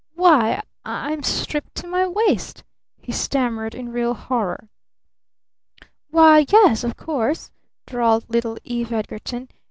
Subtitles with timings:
[0.15, 2.63] "Why, I'm stripped to my waist!"
[3.03, 4.67] he stammered in real horror.
[6.09, 7.51] "Why, yes of course,"
[7.85, 9.49] drawled little Eve Edgarton.